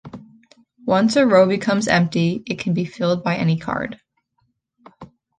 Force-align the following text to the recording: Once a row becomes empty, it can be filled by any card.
Once 0.87 1.15
a 1.15 1.27
row 1.27 1.47
becomes 1.47 1.87
empty, 1.87 2.41
it 2.47 2.57
can 2.57 2.73
be 2.73 2.85
filled 2.85 3.23
by 3.23 3.35
any 3.35 3.55
card. 3.59 4.01